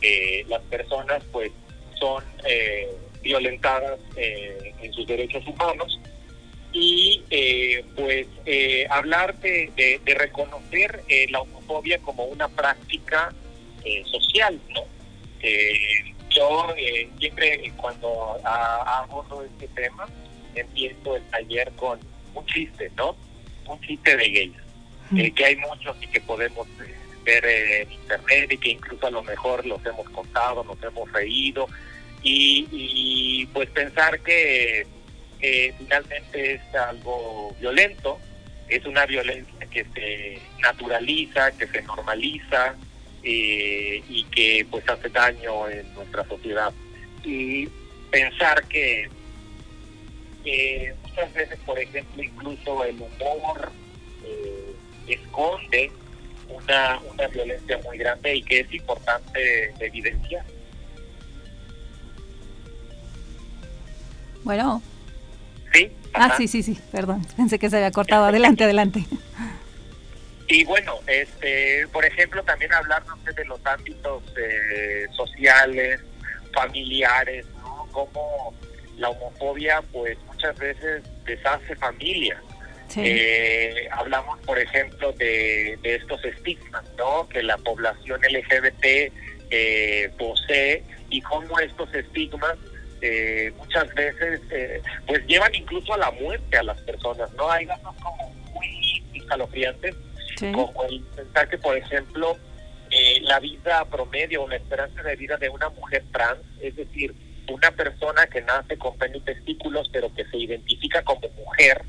[0.00, 1.50] eh, las personas pues
[1.98, 2.88] son eh,
[3.22, 6.00] violentadas eh, en sus derechos humanos
[6.72, 13.32] y eh, pues eh, hablar de, de- de reconocer la homofobia como una práctica
[14.10, 14.82] social, ¿no?
[16.30, 16.72] Yo
[17.18, 20.06] siempre cuando a- abordo este tema
[20.54, 21.98] empiezo el taller con
[22.34, 23.16] un chiste, ¿no?
[23.66, 24.56] Un chiste de gays,
[25.16, 26.66] eh, que hay muchos y que podemos
[27.24, 31.68] ver en internet y que incluso a lo mejor los hemos contado, nos hemos reído
[32.22, 34.86] y, y, pues pensar que
[35.40, 38.18] eh, finalmente es algo violento,
[38.68, 42.74] es una violencia que se naturaliza, que se normaliza
[43.22, 46.72] eh, y que pues hace daño en nuestra sociedad.
[47.24, 47.68] Y
[48.10, 49.08] pensar que
[50.44, 53.70] eh, muchas veces, por ejemplo, incluso el humor
[54.24, 54.74] eh,
[55.06, 55.90] esconde
[56.48, 60.44] una, una violencia muy grande y que es importante evidenciar.
[64.42, 64.82] Bueno.
[65.72, 65.92] Sí.
[66.14, 67.24] Ah, sí, sí, sí, perdón.
[67.36, 68.24] Pensé que se había cortado.
[68.24, 69.04] Adelante, adelante.
[70.48, 76.00] Y bueno, este, por ejemplo, también hablar no sé, de los ámbitos eh, sociales,
[76.52, 77.86] familiares, ¿no?
[77.92, 78.52] Cómo
[79.00, 82.38] la homofobia, pues muchas veces deshace familias.
[82.88, 83.02] Sí.
[83.04, 87.28] Eh, hablamos, por ejemplo, de, de estos estigmas, ¿no?
[87.28, 89.12] Que la población LGBT
[89.52, 92.56] eh, posee y cómo estos estigmas
[93.02, 97.50] eh, muchas veces eh, pues llevan incluso a la muerte a las personas, ¿no?
[97.50, 99.94] Hay datos como muy escalofriantes
[100.36, 100.50] Sí.
[100.52, 102.36] como el pensar que, por ejemplo,
[102.90, 107.14] eh, la vida promedio o la esperanza de vida de una mujer trans, es decir,
[107.50, 111.82] una persona que nace con pene y testículos, pero que se identifica como mujer,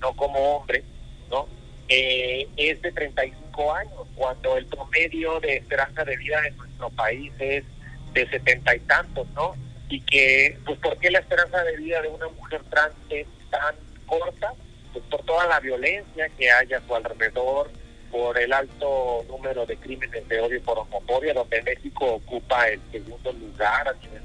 [0.00, 0.82] no como hombre,
[1.30, 1.48] ¿no?
[1.88, 7.32] Eh, es de 35 años, cuando el promedio de esperanza de vida en nuestro país
[7.38, 7.64] es
[8.12, 9.54] de setenta y tantos, ¿no?
[9.88, 13.74] Y que, pues, ¿por qué la esperanza de vida de una mujer trans es tan
[14.06, 14.54] corta?
[14.92, 17.70] Pues por toda la violencia que hay a su alrededor,
[18.10, 23.32] por el alto número de crímenes de odio por homofobia, donde México ocupa el segundo
[23.32, 24.22] lugar a nivel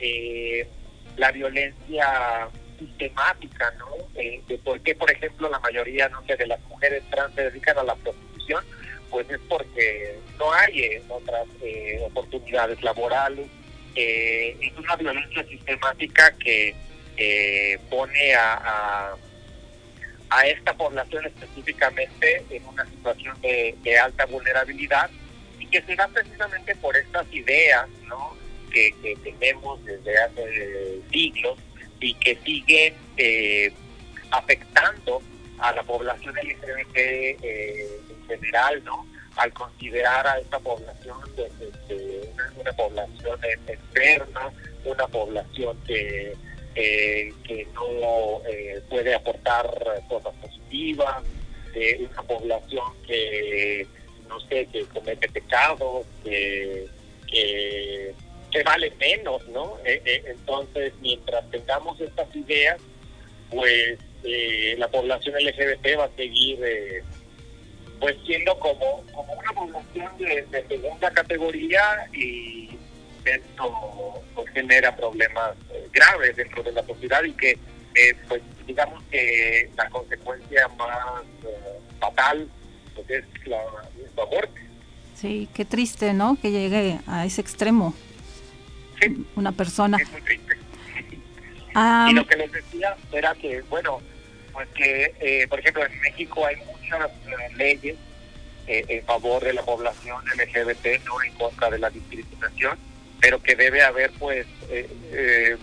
[0.00, 0.68] eh,
[1.16, 3.88] la violencia sistemática, ¿no?
[4.14, 7.78] Eh, de por qué, por ejemplo, la mayoría, no de las mujeres trans se dedican
[7.78, 8.64] a la prostitución,
[9.10, 13.46] pues es porque no hay eh, otras eh, oportunidades laborales.
[13.94, 16.74] Eh, es una violencia sistemática que
[17.16, 19.14] eh, pone a,
[20.30, 25.10] a esta población específicamente en una situación de alta vulnerabilidad
[25.58, 28.36] y que se da precisamente por estas ideas ¿no?
[28.70, 31.58] Que, que tenemos desde hace siglos
[32.00, 33.72] y que siguen eh,
[34.30, 35.22] afectando
[35.58, 39.06] a la población LGBT eh, en general, ¿no?
[39.36, 44.52] Al considerar a esta población pues, este, una, una población enferma,
[44.84, 46.36] una población que
[46.74, 49.68] eh, que no eh, puede aportar
[50.08, 51.24] cosas positivas,
[51.98, 53.86] una población que,
[54.28, 56.86] no sé, que comete pecados, que,
[57.26, 58.14] que,
[58.50, 59.78] que vale menos, ¿no?
[59.84, 62.78] Eh, eh, entonces, mientras tengamos estas ideas,
[63.50, 67.02] pues eh, la población LGBT va a seguir eh,
[68.00, 72.70] pues siendo como, como una población de, segunda categoría y
[73.24, 75.56] esto pues, genera problemas
[75.92, 77.58] graves dentro de la sociedad y que
[78.28, 81.24] pues digamos que la consecuencia más
[81.98, 82.48] fatal
[82.94, 83.60] pues, es la,
[84.16, 84.60] la muerte.
[85.16, 86.38] Sí, qué triste, ¿no?
[86.40, 87.92] Que llegue a ese extremo
[89.36, 89.96] una persona.
[90.00, 90.56] Es muy triste.
[91.74, 94.00] Ah, Y lo que les decía era que, bueno,
[94.52, 97.96] pues que, eh, por ejemplo, en México hay muchas eh, leyes
[98.66, 102.78] eh, en favor de la población LGBT, no en contra de la discriminación,
[103.20, 105.56] pero que debe haber, pues, eh, eh,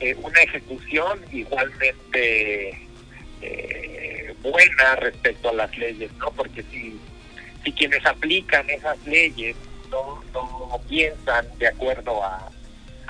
[0.00, 2.70] eh, una ejecución igualmente
[3.42, 6.30] eh, buena respecto a las leyes, ¿no?
[6.32, 6.98] Porque si,
[7.64, 9.56] si quienes aplican esas leyes
[9.90, 12.50] no, no piensan de acuerdo a,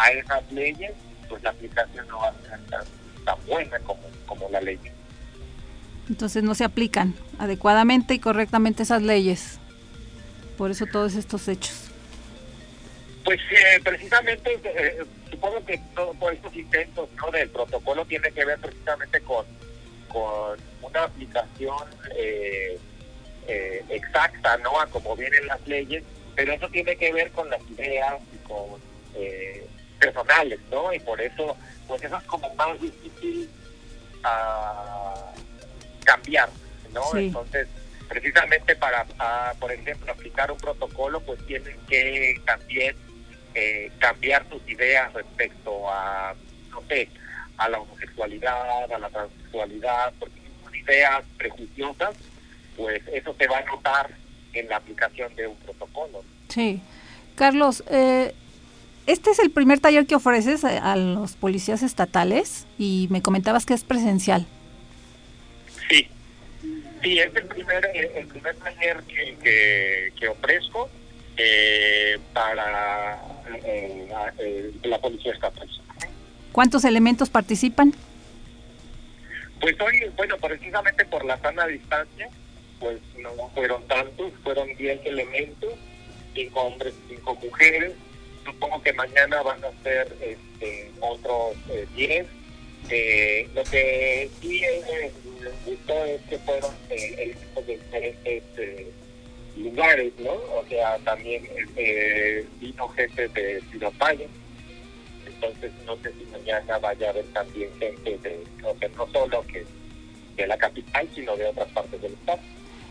[0.01, 0.93] a esas leyes,
[1.29, 2.85] pues la aplicación no va a ser tan,
[3.25, 4.79] tan buena como, como la ley.
[6.09, 9.59] entonces no se aplican adecuadamente y correctamente esas leyes.
[10.57, 11.91] Por eso todos estos hechos.
[13.25, 17.31] Pues eh, precisamente, eh, supongo que todos estos intentos ¿no?
[17.31, 19.47] del protocolo tiene que ver precisamente con,
[20.09, 21.77] con una aplicación
[22.17, 22.79] eh,
[23.47, 24.81] eh, exacta, ¿no?
[24.81, 26.03] A como vienen las leyes,
[26.35, 28.81] pero eso tiene que ver con las ideas y con
[29.15, 29.67] eh,
[30.01, 30.93] personales, ¿no?
[30.93, 33.49] Y por eso, pues eso es como más difícil
[34.25, 35.33] a
[36.05, 36.49] cambiar,
[36.93, 37.03] ¿no?
[37.13, 37.27] Sí.
[37.27, 37.69] Entonces,
[38.09, 42.97] precisamente para, ah, por ejemplo, aplicar un protocolo, pues tienen que también
[43.55, 46.35] eh, cambiar sus ideas respecto a,
[46.71, 47.09] no sé,
[47.57, 52.17] a la homosexualidad, a la transexualidad, porque si son ideas prejuiciosas,
[52.77, 54.11] pues eso se va a notar
[54.55, 56.25] en la aplicación de un protocolo.
[56.49, 56.83] Sí.
[57.37, 58.35] Carlos, eh,
[59.07, 63.67] este es el primer taller que ofreces a, a los policías estatales y me comentabas
[63.67, 64.47] que es presencial.
[65.89, 66.07] Sí,
[67.03, 70.89] sí, es el primer, el primer taller que, que, que ofrezco
[71.37, 73.19] eh, para
[73.65, 75.69] eh, la, eh, la policía estatal.
[76.53, 77.95] ¿Cuántos elementos participan?
[79.61, 82.29] Pues hoy, bueno, precisamente por la sana distancia,
[82.79, 85.75] pues no fueron tantos, fueron 10 elementos,
[86.35, 87.93] cinco hombres y cinco mujeres.
[88.45, 92.27] Supongo que mañana van a ser este, otros eh, 10.
[92.91, 98.93] Eh, lo que sí eh, me gustó es que fueron eh, elementos de diferentes eh,
[99.57, 100.33] lugares, ¿no?
[100.33, 103.93] O sea, también eh, vino gente de Ciudad.
[105.27, 109.45] Entonces, no sé si mañana vaya a haber también gente de, o sea, no solo
[109.47, 109.65] que
[110.37, 112.41] de la capital, sino de otras partes del estado.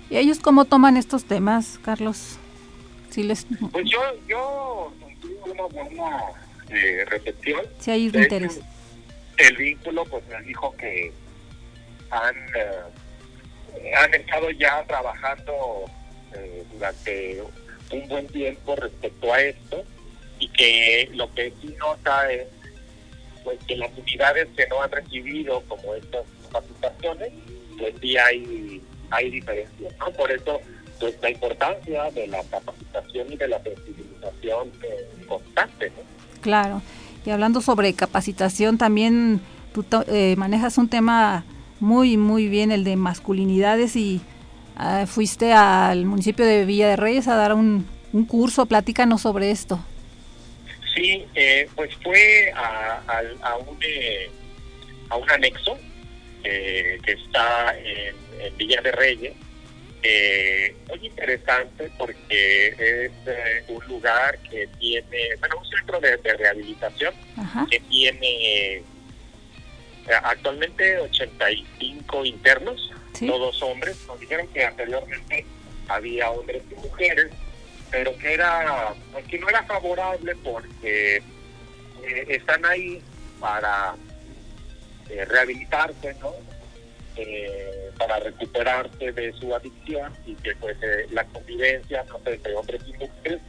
[0.09, 2.37] ¿Y ellos cómo toman estos temas, Carlos?
[3.09, 4.91] Si les, Pues yo, yo
[5.23, 6.19] una buena
[6.69, 7.61] eh, recepción.
[7.79, 8.59] si hay De hecho, interés.
[9.37, 11.11] El vínculo, pues me dijo que
[12.11, 15.85] han, eh, han estado ya trabajando
[16.35, 17.41] eh, durante
[17.91, 19.83] un buen tiempo respecto a esto
[20.39, 22.47] y que lo que sí nota es
[23.43, 27.31] pues que las unidades que no han recibido como estas capacitaciones,
[27.77, 30.11] pues sí hay, hay diferencias, ¿no?
[30.11, 30.59] Por eso,
[30.99, 36.03] pues la importancia de la capacitación y de la sensibilización eh, constante, ¿no?
[36.41, 36.81] Claro.
[37.25, 39.41] Y hablando sobre capacitación, también
[39.73, 41.43] tú to- eh, manejas un tema
[41.79, 44.21] muy, muy bien, el de masculinidades y
[44.77, 48.65] ah, fuiste al municipio de Villa de Reyes a dar un, un curso.
[48.65, 49.79] Platícanos sobre esto.
[50.95, 53.01] Sí, eh, pues fue a,
[53.43, 54.29] a un, eh,
[55.09, 55.77] a un anexo
[56.43, 59.33] eh, que está en, en Villa de Reyes.
[60.01, 66.33] Eh, muy interesante porque es eh, un lugar que tiene, bueno, un centro de, de
[66.37, 67.67] rehabilitación Ajá.
[67.69, 68.83] que tiene eh,
[70.23, 73.27] actualmente 85 internos, Sí.
[73.27, 73.97] todos hombres.
[74.07, 75.45] Nos dijeron que anteriormente
[75.89, 77.27] había hombres y mujeres,
[77.91, 83.01] pero que era pues, que no era favorable porque eh, están ahí
[83.39, 83.95] para
[85.09, 86.31] eh, rehabilitarse, ¿no?
[87.21, 92.55] Eh, para recuperarse de su adicción y que pues eh, la convivencia no sé, entre
[92.55, 93.39] hombres y mujeres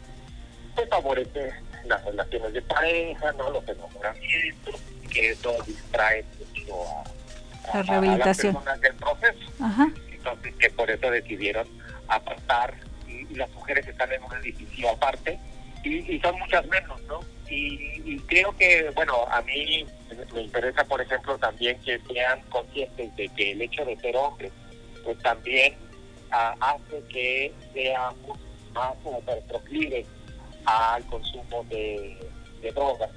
[0.75, 1.53] pues favorece
[1.85, 7.83] las relaciones de pareja, no los enamoramientos, y que eso distrae mucho a, La a-
[7.85, 8.57] rehabilitación.
[8.57, 9.53] a las personas del proceso.
[9.63, 9.89] Ajá.
[10.13, 11.69] Entonces que por eso decidieron
[12.09, 12.75] apartar
[13.07, 15.39] y, y las mujeres están en un edificio aparte
[15.85, 17.21] y, y son muchas menos, ¿no?
[17.51, 19.85] Y, y creo que, bueno, a mí
[20.33, 24.53] me interesa, por ejemplo, también que sean conscientes de que el hecho de ser hombres,
[25.05, 25.75] pues también
[26.31, 28.39] ah, hace que seamos
[28.73, 28.95] más
[29.49, 30.07] proclives
[30.65, 32.17] al consumo de,
[32.63, 33.11] de drogas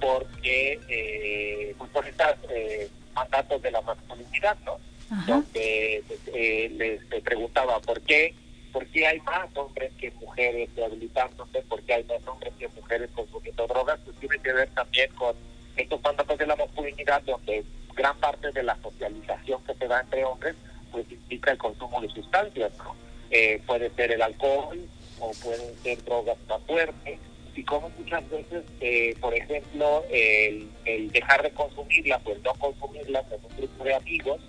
[0.00, 4.78] porque eh, pues por estas eh, mandatos de la masculinidad, ¿no?
[5.26, 6.68] Donde eh,
[7.10, 8.32] les preguntaba por qué,
[8.72, 13.10] por qué hay más hombres que mujeres rehabilitándose, por qué hay más hombres que mujeres
[13.14, 15.34] consumiendo drogas, pues tiene que ver también con
[15.76, 17.64] estos mandatos de la masculinidad donde
[17.94, 20.54] gran parte de la socialización que se da entre hombres
[20.90, 22.96] pues implica el consumo de sustancias, ¿no?
[23.30, 24.78] Eh, puede ser el alcohol
[25.20, 27.18] o pueden ser drogas más fuertes.
[27.54, 30.68] Y como muchas veces, eh, por ejemplo, el,
[31.12, 34.40] dejar de consumirlas o el no consumirlas en un grupo de amigos,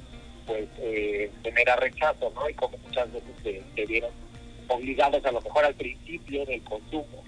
[0.52, 2.50] pues eh, genera rechazo, ¿no?
[2.50, 4.12] Y como muchas veces se, vieron
[4.68, 7.24] obligados a lo mejor al principio del consumo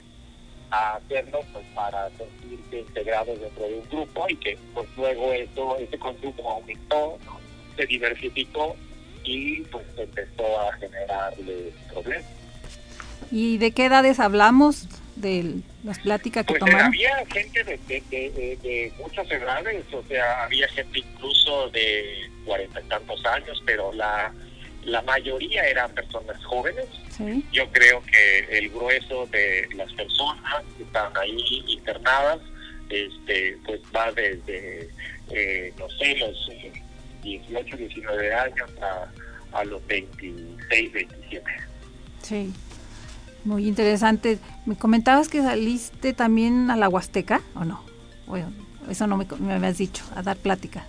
[0.72, 5.78] a hacerlo pues para sentirse integrados dentro de un grupo y que pues luego eso,
[5.78, 7.18] ese consumo aumentó,
[7.78, 8.76] se diversificó
[9.24, 12.30] y pues empezó a generarle problemas.
[13.32, 14.86] ¿Y de qué edades hablamos?
[15.24, 16.88] De las pláticas que pues, tomaron?
[16.88, 23.26] Había gente de, de, muchas edades, o sea, había gente incluso de cuarenta y tantos
[23.26, 24.32] años, pero la,
[24.84, 26.86] la mayoría eran personas jóvenes.
[27.52, 32.40] Yo creo que el grueso de las personas que están ahí internadas,
[32.90, 34.90] este, pues va desde,
[35.32, 36.50] eh, no sé, los
[37.24, 41.46] 18, 19 años a, a los 26, 27.
[42.22, 42.54] Sí.
[43.46, 44.40] Muy interesante.
[44.66, 47.84] ¿Me comentabas que saliste también a la Huasteca o no?
[48.26, 48.52] Bueno,
[48.90, 50.86] eso no me, me habías dicho, a dar plática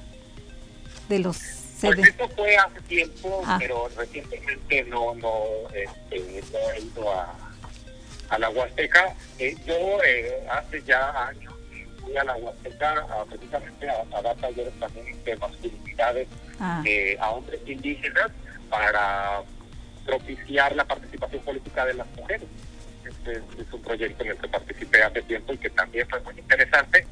[1.09, 3.57] de los pues esto fue hace tiempo, ah.
[3.61, 5.43] pero recientemente no, no,
[5.75, 7.35] este, no he ido a,
[8.31, 9.15] a la Huasteca.
[9.39, 11.53] Eh, yo eh, hace ya años
[12.01, 16.29] fui a la Huasteca precisamente a, dar talleres también de masculinidades
[16.61, 16.83] ah.
[16.87, 18.31] eh, a hombres indígenas
[18.71, 19.43] para
[20.05, 22.49] propiciar la participación política de las mujeres.
[23.07, 26.39] Este es un proyecto en el que participé hace tiempo y que también fue muy
[26.39, 27.07] interesante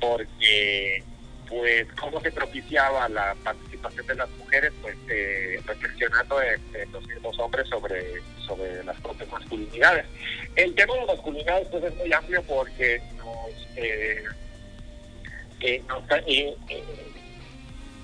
[0.00, 1.02] porque
[1.48, 7.38] pues cómo se propiciaba la participación de las mujeres, pues eh, reflexionando en, los mismos
[7.38, 10.06] hombres sobre, sobre las propias masculinidades.
[10.56, 14.24] El tema de las masculinidades pues es muy amplio porque nos, eh,
[15.60, 16.56] eh, nos, eh,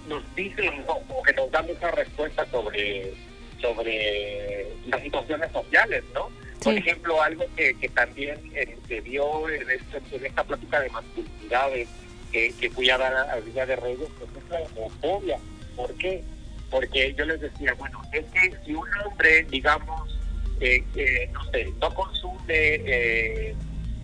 [0.09, 3.14] nos dice, como que nos da muchas respuestas sobre
[3.62, 6.28] sobre las situaciones sociales, ¿no?
[6.62, 10.90] Por ejemplo, algo que, que también eh, se vio en, este, en, esta plática de
[10.90, 11.88] masculinidades
[12.30, 15.38] que, que fui a dar a Villa de Reyes, pues es la homofobia.
[15.74, 16.22] ¿Por qué?
[16.70, 20.18] Porque yo les decía, bueno, es que si un hombre, digamos,
[20.60, 23.54] eh, no sé, no consume eh,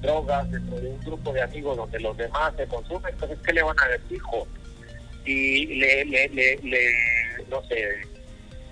[0.00, 3.62] drogas dentro de un grupo de amigos donde los demás se consumen, entonces, ¿qué le
[3.62, 4.48] van a decir, hijo?
[5.24, 6.92] Y le, le, le, le
[7.48, 8.02] no sé,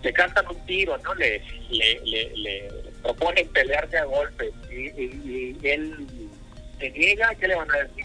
[0.03, 1.15] le cantan un tiro, ¿no?
[1.15, 2.69] Le, le, le,
[3.03, 6.07] proponen pelearse a golpes y, él
[6.79, 8.05] se niega, ¿qué le van a decir?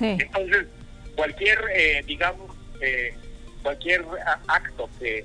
[0.00, 0.66] Entonces,
[1.14, 2.50] cualquier, eh, digamos,
[2.80, 3.14] eh,
[3.62, 4.04] cualquier
[4.48, 5.24] acto que,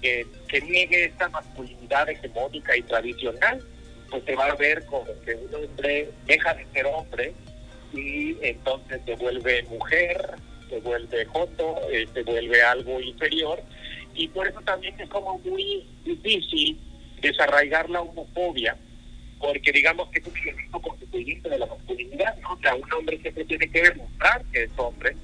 [0.00, 3.62] que, niegue esta masculinidad hegemónica y tradicional,
[4.10, 7.34] pues se va a ver como que un hombre deja de ser hombre
[7.92, 10.36] y entonces se vuelve mujer,
[10.70, 13.62] se vuelve joto, eh, se vuelve algo inferior
[14.18, 16.76] y por eso también es como muy difícil
[17.22, 18.76] desarraigar la homofobia,
[19.38, 22.52] porque digamos que es un elemento constituyente de la masculinidad, ¿no?
[22.52, 25.16] O sea, un hombre siempre tiene que demostrar que es hombre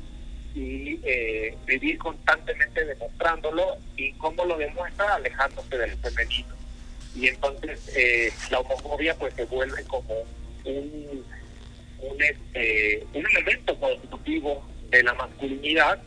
[0.55, 6.55] y eh, vivir constantemente demostrándolo y cómo lo demuestra alejándose del femenino.
[7.17, 10.15] Y entonces eh, la homofobia pues se vuelve como
[10.65, 11.25] un,
[11.99, 16.01] un, este, un elemento constitutivo de la masculinidad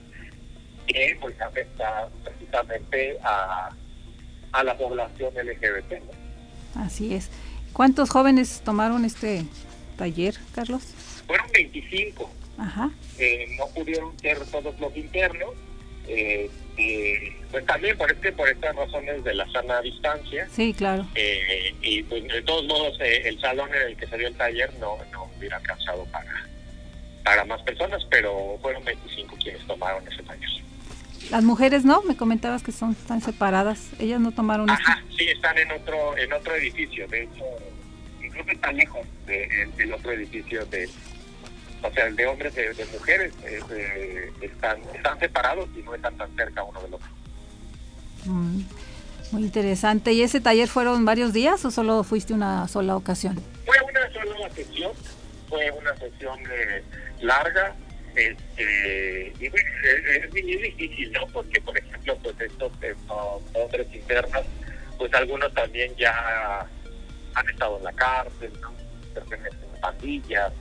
[0.87, 3.69] que pues afecta precisamente a,
[4.51, 6.01] a la población LGBT.
[6.75, 7.29] Así es.
[7.73, 9.45] ¿Cuántos jóvenes tomaron este
[9.97, 10.83] taller, Carlos?
[11.27, 12.31] Fueron 25.
[12.57, 12.89] Ajá.
[13.19, 15.51] Eh, no pudieron ser todos los internos.
[16.07, 16.49] Eh,
[17.51, 20.47] pues también por este por estas razones de la sana distancia.
[20.51, 21.05] Sí, claro.
[21.15, 24.73] Eh, y pues de todos modos el salón en el que se dio el taller
[24.79, 26.47] no, no hubiera alcanzado para,
[27.23, 30.49] para más personas, pero fueron 25 quienes tomaron ese taller.
[31.31, 33.89] Las mujeres no, me comentabas que son están separadas.
[33.99, 37.07] Ellas no tomaron Ajá, sí, están en otro en otro edificio.
[37.07, 37.43] De hecho,
[38.23, 40.89] incluso están lejos del otro edificio de
[41.83, 46.15] o sea, el de hombres de, de mujeres eh, están están separados y no están
[46.17, 47.07] tan cerca uno del otro.
[48.25, 48.61] Mm,
[49.31, 50.13] muy interesante.
[50.13, 53.39] ¿Y ese taller fueron varios días o solo fuiste una sola ocasión?
[53.65, 54.91] Fue una sola sesión,
[55.49, 56.83] fue una sesión eh,
[57.21, 57.75] larga
[58.17, 61.27] este, y es, difícil, ¿no?
[61.27, 62.71] Porque, por ejemplo, pues estos
[63.53, 64.43] hombres internos,
[64.97, 66.67] pues algunos también ya
[67.35, 68.73] han estado en la cárcel, ¿no?
[69.13, 70.51] Pertenecen a pandillas,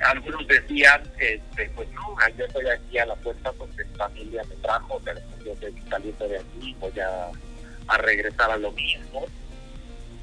[0.00, 4.54] algunos decían, este, pues no, yo estoy aquí a la puerta porque mi familia me
[4.56, 7.30] trajo, pero yo estoy saliendo de aquí, voy a,
[7.88, 9.26] a regresar a lo mismo.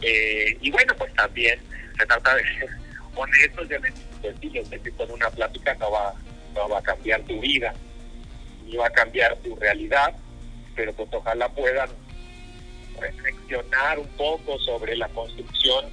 [0.02, 1.60] Eh, y bueno, pues también
[1.98, 2.70] se trata de ser
[3.16, 3.80] honestos, ya
[4.22, 6.14] sencillo, que con una plática no va,
[6.58, 7.74] no va a cambiar tu vida,
[8.66, 10.16] ni va a cambiar tu realidad,
[10.76, 11.90] pero pues ojalá puedan
[13.00, 15.86] reflexionar un poco sobre la construcción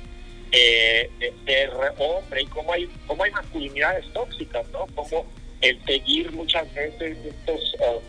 [0.52, 4.86] eh, de ser hombre y cómo hay, cómo hay masculinidades tóxicas, ¿no?
[4.94, 5.26] Como
[5.60, 8.02] el seguir muchas veces estos um,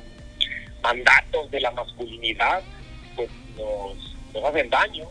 [0.83, 2.61] mandatos de la masculinidad,
[3.15, 5.07] pues nos, hacen daño.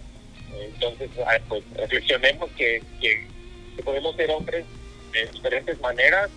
[0.52, 1.10] Entonces,
[1.48, 2.82] pues reflexionemos que,
[3.84, 4.64] podemos ser hombres
[5.12, 6.30] de diferentes maneras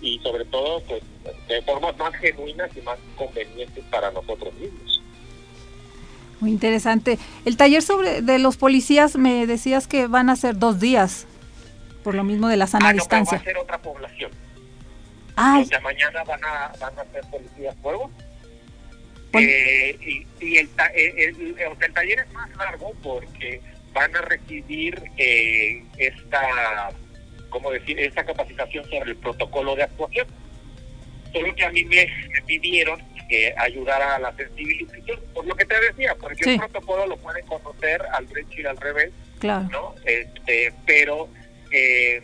[0.00, 1.02] y sobre todo pues
[1.48, 5.02] de formas más genuinas y más convenientes para nosotros mismos.
[6.40, 7.18] Muy interesante.
[7.44, 11.26] El taller sobre de los policías me decías que van a ser dos días,
[12.04, 13.38] por lo mismo de la sana ah, distancia.
[13.38, 14.30] va a ser otra población.
[15.36, 18.10] Ah, o sea, mañana van a, van a ser policías fuego.
[19.32, 23.60] Eh, y, el, el, el, taller es más largo porque
[23.92, 26.90] van a recibir eh, esta,
[27.50, 27.98] ¿cómo decir?
[27.98, 30.26] Esta capacitación sobre el protocolo de actuación.
[31.32, 35.64] Solo que a mí me, me pidieron que ayudara a la sensibilización, por lo que
[35.64, 39.68] te decía, porque el protocolo lo pueden conocer al derecho y al revés, claro.
[39.70, 39.94] ¿no?
[40.04, 41.28] Este, pero
[41.70, 42.22] eh,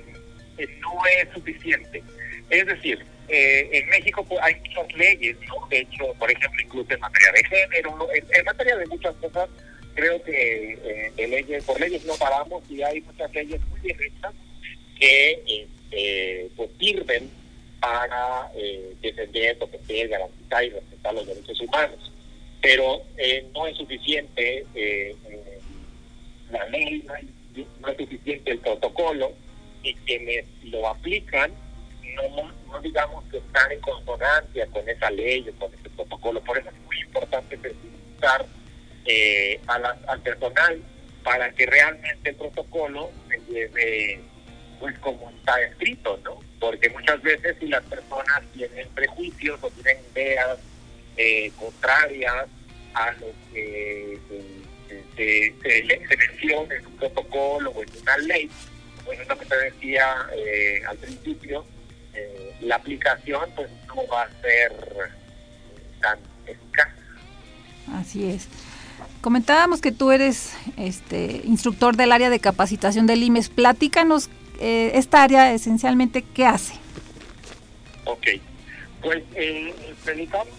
[0.58, 2.02] no es suficiente.
[2.50, 5.66] Es decir, eh, en México pues, hay muchas leyes, ¿no?
[5.68, 9.48] De hecho, por ejemplo, incluso en materia de género, en, materia de muchas cosas,
[9.94, 13.96] creo que eh, de leyes, por leyes no paramos y hay muchas leyes muy bien
[14.00, 14.34] hechas
[15.02, 17.28] que este, pues sirven
[17.80, 22.12] para eh, defender, proteger, garantizar y respetar los derechos humanos.
[22.60, 25.16] Pero eh, no es suficiente eh,
[26.52, 27.04] la ley,
[27.80, 29.32] no es suficiente el protocolo
[29.82, 31.50] y quienes lo aplican
[32.14, 36.40] no, no digamos que están en consonancia con esa ley o con ese protocolo.
[36.42, 38.46] Por eso es muy importante sensibilizar
[39.06, 40.80] eh, al personal
[41.24, 44.20] para que realmente el protocolo se lleve
[44.82, 46.40] pues como está escrito, ¿no?
[46.58, 50.58] Porque muchas veces si las personas tienen prejuicios o tienen ideas
[51.16, 52.48] eh, contrarias
[52.92, 54.18] a lo que
[55.16, 58.50] se, se, menciona en un protocolo o en una ley,
[59.04, 61.64] pues es lo que te decía eh, al principio,
[62.12, 64.72] eh, la aplicación pues no va a ser
[66.00, 66.88] tan eficaz.
[67.94, 68.48] Así es.
[69.20, 73.48] Comentábamos que tú eres este instructor del área de capacitación del IMES.
[73.48, 74.28] Platícanos
[74.60, 76.74] eh, esta área esencialmente qué hace.
[78.04, 78.26] Ok,
[79.00, 79.74] pues eh,
[80.04, 80.54] dedicamos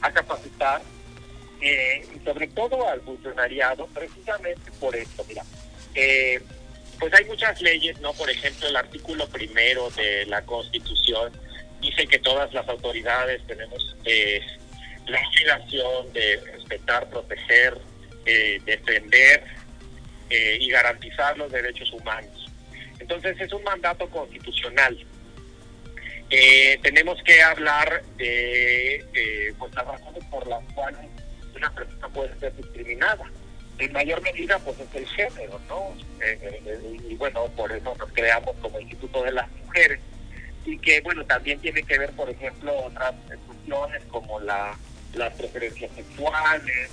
[0.00, 0.82] a capacitar
[1.60, 5.42] eh, sobre todo al funcionariado precisamente por esto, mira,
[5.94, 6.40] eh,
[7.00, 8.12] pues hay muchas leyes, ¿no?
[8.12, 11.32] Por ejemplo, el artículo primero de la Constitución
[11.80, 14.40] dice que todas las autoridades tenemos eh,
[15.06, 17.78] la obligación de respetar, proteger,
[18.66, 19.42] defender
[20.28, 22.37] y garantizar los derechos humanos.
[22.98, 24.98] Entonces es un mandato constitucional.
[26.30, 31.00] Eh, tenemos que hablar de pues, las razones por las cuales
[31.56, 33.30] una persona puede ser discriminada.
[33.78, 35.94] En mayor medida, pues es el género, ¿no?
[36.20, 40.00] Eh, eh, y bueno, por eso nos creamos como Instituto de las Mujeres.
[40.66, 43.14] Y que, bueno, también tiene que ver, por ejemplo, otras
[43.46, 44.76] cuestiones como la,
[45.14, 46.90] las preferencias sexuales,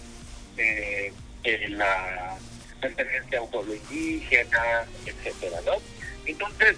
[1.69, 2.37] la
[2.81, 5.73] pertenencia a un pueblo indígena, etcétera, ¿no?
[6.25, 6.77] Entonces,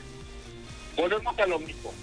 [0.95, 1.93] volvemos a lo mismo.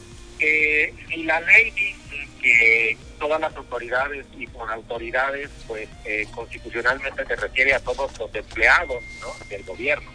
[0.40, 7.24] Eh, si la ley dice que todas las autoridades y por autoridades, pues eh, constitucionalmente
[7.24, 9.46] se refiere a todos los empleados ¿no?
[9.48, 10.10] del gobierno,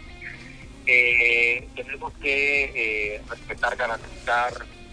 [0.86, 2.64] eh, tenemos que
[3.14, 4.52] eh, respetar, garantizar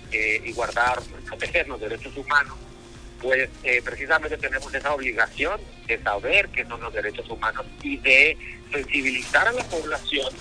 [0.10, 2.56] y guardar, proteger los derechos humanos,
[3.22, 3.50] pues
[3.84, 8.38] precisamente tenemos esa obligación de saber qué son los derechos humanos y de
[8.72, 10.34] sensibilizar a la población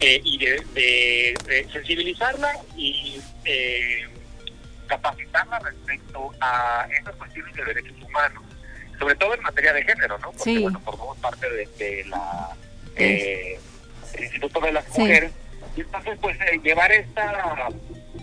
[0.00, 4.06] eh, y de, sensibilizarla y eh,
[4.86, 8.42] capacitarla respecto a esas cuestiones de derechos humanos,
[8.98, 10.32] sobre todo en materia de género, ¿no?
[10.32, 12.56] Porque, bueno, formamos parte de, la
[12.96, 13.58] eh,
[14.14, 15.32] el Instituto de las Mujeres.
[15.76, 17.68] Entonces, pues, llevar esta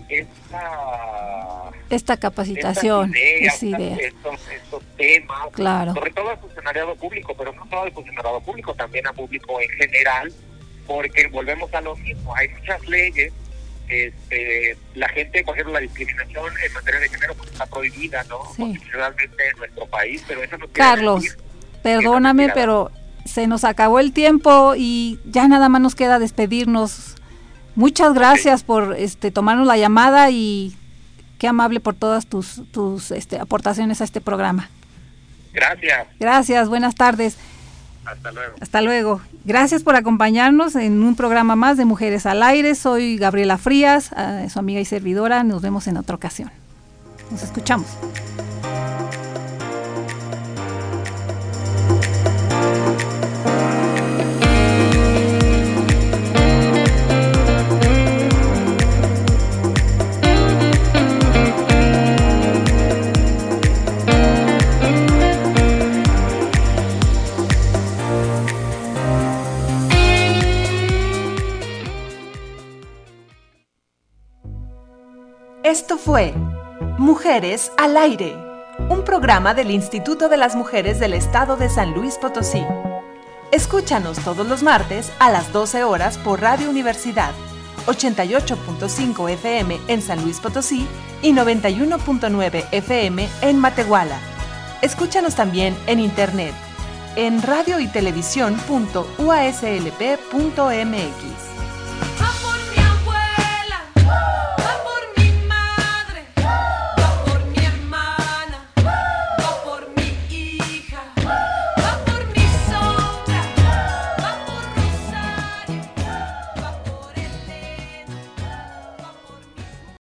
[0.08, 5.94] esta, esta capacitación, Estos, estos, temas, claro.
[5.94, 9.68] sobre todo al funcionariado público, pero no solo al funcionariado público, también al público en
[9.70, 10.32] general,
[10.86, 13.32] porque volvemos a lo mismo, hay muchas leyes,
[13.88, 18.38] este, la gente, por ejemplo, la discriminación en materia de género pues, está prohibida, ¿no?
[18.38, 21.36] Constitucionalmente en nuestro país, pero eso no Carlos,
[21.82, 22.90] perdóname, pero
[23.24, 27.15] se nos acabó el tiempo y ya nada más nos queda despedirnos.
[27.76, 30.74] Muchas gracias por este tomarnos la llamada y
[31.38, 34.70] qué amable por todas tus, tus este, aportaciones a este programa.
[35.52, 36.08] Gracias.
[36.18, 37.36] Gracias, buenas tardes.
[38.06, 38.54] Hasta luego.
[38.60, 39.20] Hasta luego.
[39.44, 42.74] Gracias por acompañarnos en un programa más de Mujeres al Aire.
[42.74, 45.42] Soy Gabriela Frías, eh, su amiga y servidora.
[45.44, 46.50] Nos vemos en otra ocasión.
[47.30, 47.88] Nos escuchamos.
[75.66, 76.32] Esto fue
[76.96, 78.36] Mujeres al Aire,
[78.88, 82.64] un programa del Instituto de las Mujeres del Estado de San Luis Potosí.
[83.50, 87.32] Escúchanos todos los martes a las 12 horas por Radio Universidad,
[87.86, 90.86] 88.5 FM en San Luis Potosí
[91.20, 94.20] y 91.9 FM en Matehuala.
[94.82, 96.54] Escúchanos también en internet
[97.16, 97.90] en radio y.